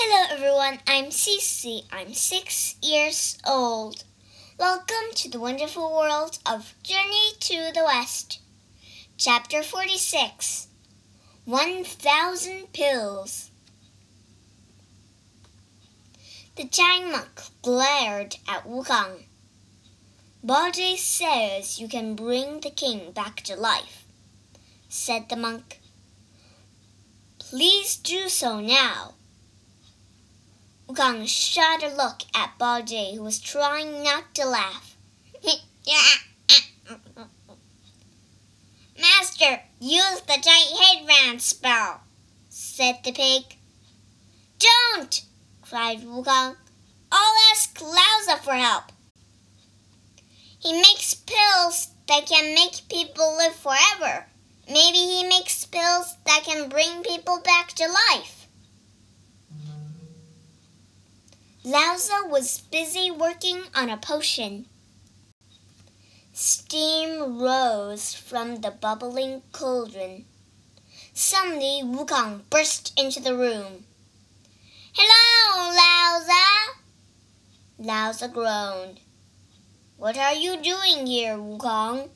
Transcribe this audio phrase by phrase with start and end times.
[0.00, 1.82] Hello everyone, I'm Cece.
[1.90, 4.04] I'm six years old.
[4.56, 8.38] Welcome to the wonderful world of Journey to the West.
[9.16, 10.68] Chapter 46
[11.46, 13.50] 1000 Pills.
[16.54, 19.24] The giant monk glared at Wu Wukong.
[20.46, 24.04] Bajie says you can bring the king back to life,
[24.88, 25.80] said the monk.
[27.40, 29.14] Please do so now.
[30.88, 34.96] Wukong shot a look at Bajie, who was trying not to laugh.
[38.98, 42.00] Master, use the giant headband spell,
[42.48, 43.58] said the pig.
[44.58, 45.24] Don't!
[45.60, 46.56] cried Wukong.
[47.12, 48.84] I'll ask Laozi for help.
[50.58, 54.26] He makes pills that can make people live forever.
[54.66, 58.37] Maybe he makes pills that can bring people back to life.
[61.68, 64.64] Laozi was busy working on a potion.
[66.32, 70.24] Steam rose from the bubbling cauldron.
[71.12, 73.84] Suddenly, Wukong burst into the room.
[74.94, 76.78] Hello, Laozi!
[77.78, 79.00] Laozi groaned.
[79.98, 82.08] What are you doing here, Wukong?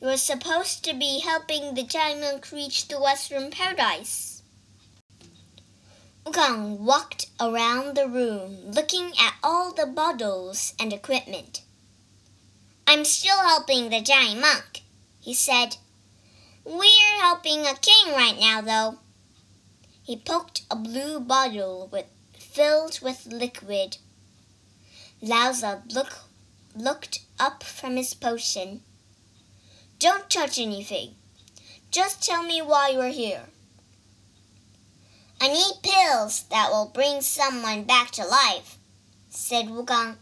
[0.00, 4.35] You're supposed to be helping the giant reach the Western Paradise.
[6.26, 11.62] Wukong walked around the room, looking at all the bottles and equipment.
[12.84, 14.82] I'm still helping the giant monk,
[15.20, 15.76] he said.
[16.64, 18.98] We're helping a king right now, though.
[20.02, 23.98] He poked a blue bottle with, filled with liquid.
[25.22, 26.24] Laozi look,
[26.74, 28.82] looked up from his potion.
[30.00, 31.14] Don't touch anything.
[31.92, 33.44] Just tell me why you're here.
[35.46, 38.78] I need pills that will bring someone back to life,
[39.30, 40.16] said Wukong.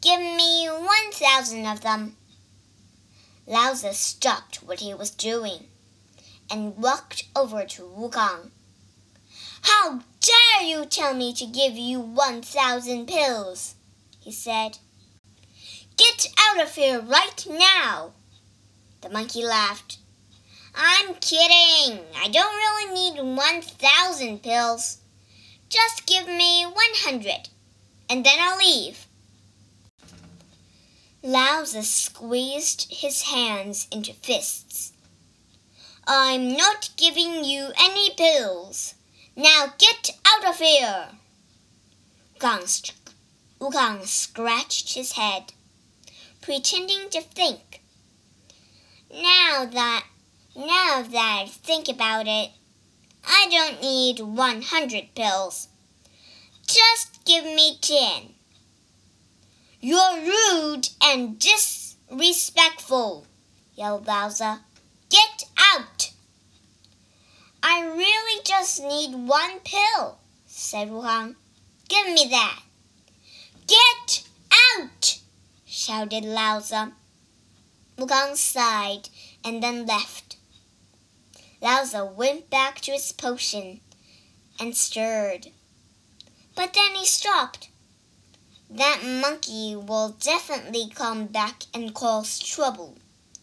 [0.00, 2.16] Give me one thousand of them.
[3.48, 5.66] Laozi stopped what he was doing
[6.48, 8.50] and walked over to Wukong.
[9.62, 13.74] How dare you tell me to give you one thousand pills?
[14.20, 14.78] he said.
[15.96, 18.12] Get out of here right now!
[19.00, 19.98] The monkey laughed.
[20.80, 21.98] I'm kidding.
[22.16, 24.98] I don't really need 1,000 pills.
[25.68, 27.48] Just give me 100,
[28.08, 29.06] and then I'll leave.
[31.24, 34.92] Laozi squeezed his hands into fists.
[36.06, 38.94] I'm not giving you any pills.
[39.34, 41.08] Now get out of here.
[42.38, 45.52] Wukong scratched his head,
[46.40, 47.82] pretending to think.
[49.12, 50.04] Now that
[50.58, 52.50] now that I think about it,
[53.24, 55.68] I don't need 100 pills.
[56.66, 58.34] Just give me 10.
[59.80, 63.26] You're rude and disrespectful,
[63.76, 64.58] yelled Laozi.
[65.08, 66.10] Get out!
[67.62, 71.36] I really just need one pill, said Wu Wukong.
[71.88, 72.62] Give me that.
[73.68, 74.24] Get
[74.74, 75.20] out!
[75.64, 76.92] shouted Laozi.
[77.96, 79.08] Wukong sighed
[79.44, 80.17] and then left.
[81.60, 83.80] Laozi went back to his potion
[84.60, 85.48] and stirred.
[86.54, 87.68] But then he stopped.
[88.70, 92.98] That monkey will definitely come back and cause trouble,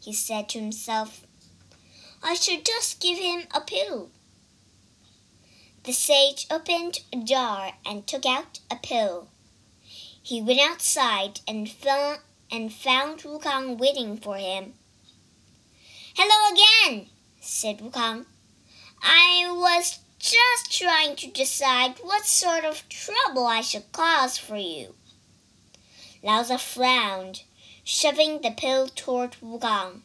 [0.00, 1.26] he said to himself.
[2.22, 4.10] I should just give him a pill.
[5.84, 9.28] The sage opened a jar and took out a pill.
[10.22, 14.74] He went outside and found, and found Wukong waiting for him.
[16.14, 17.08] Hello again,
[17.50, 18.26] said Wukong.
[19.02, 24.94] I was just trying to decide what sort of trouble I should cause for you.
[26.22, 27.42] Laozi frowned,
[27.82, 30.02] shoving the pill toward Wukong.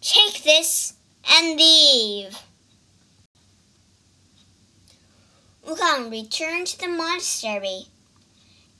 [0.00, 0.94] Take this
[1.30, 2.36] and leave.
[5.64, 7.84] Wukong returned to the monastery.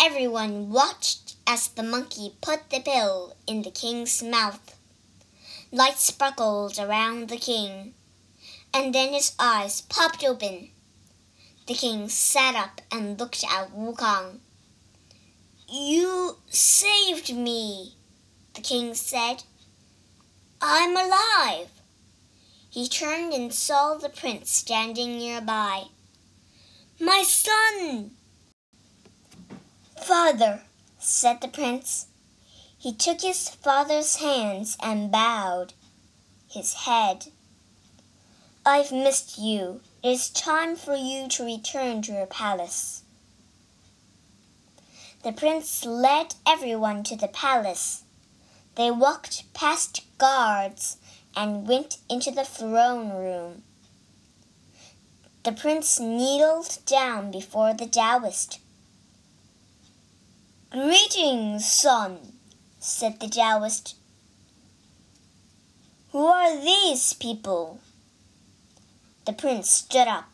[0.00, 4.79] Everyone watched as the monkey put the pill in the king's mouth.
[5.72, 7.94] Light sparkled around the king,
[8.74, 10.70] and then his eyes popped open.
[11.68, 14.40] The king sat up and looked at Wukong.
[15.68, 17.94] You saved me,
[18.54, 19.44] the king said.
[20.60, 21.70] I'm alive.
[22.68, 25.84] He turned and saw the prince standing nearby.
[26.98, 28.10] My son!
[30.02, 30.62] Father,
[30.98, 32.06] said the prince.
[32.80, 35.74] He took his father's hands and bowed
[36.48, 37.26] his head.
[38.64, 39.82] I've missed you.
[40.02, 43.02] It is time for you to return to your palace.
[45.22, 48.04] The prince led everyone to the palace.
[48.76, 50.96] They walked past guards
[51.36, 53.62] and went into the throne room.
[55.44, 58.58] The prince kneeled down before the Taoist.
[60.70, 62.39] Greetings, son,
[62.80, 63.94] said the Taoist.
[66.12, 67.80] Who are these people?
[69.26, 70.24] The prince stood up.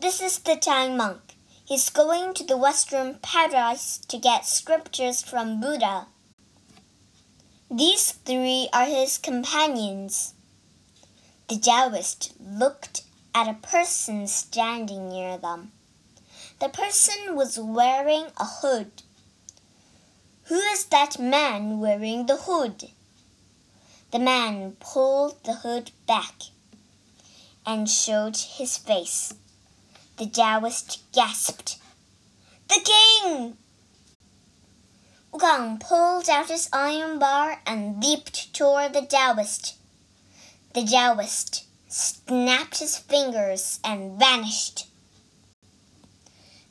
[0.00, 1.20] This is the Tang monk.
[1.66, 6.06] He's going to the Western Paradise to get scriptures from Buddha.
[7.70, 10.32] These three are his companions.
[11.48, 13.02] The Taoist looked
[13.34, 15.72] at a person standing near them.
[16.58, 19.02] The person was wearing a hood.
[20.49, 22.91] Who is that man wearing the hood?
[24.11, 26.35] The man pulled the hood back
[27.65, 29.33] and showed his face.
[30.17, 31.77] The Taoist gasped.
[32.67, 33.57] The king!
[35.33, 39.75] Wukong pulled out his iron bar and leaped toward the Taoist.
[40.73, 44.85] The Taoist snapped his fingers and vanished.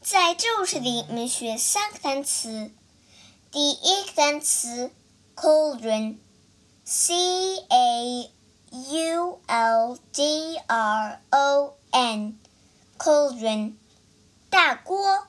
[0.00, 2.70] 在这故事里，我们学三个单词。
[3.50, 4.90] 第一个单词
[5.36, 7.14] cauldron，c
[7.68, 8.30] a
[8.70, 13.74] u l d r o n，cauldron，
[14.50, 15.28] 大锅。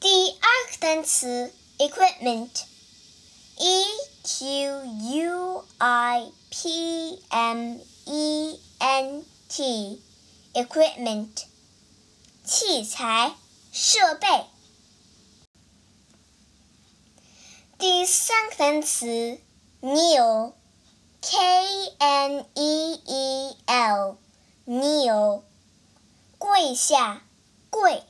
[0.00, 3.84] 第二个单词 equipment，e
[4.24, 11.44] q u i p m e n t，equipment，
[12.44, 13.36] 器材、
[13.72, 14.46] 设备。
[18.39, 19.37] 第三个单词
[19.81, 21.37] kneel，k
[21.97, 25.41] n e e l，kneel，
[26.37, 27.23] 跪下，
[27.69, 28.01] 跪。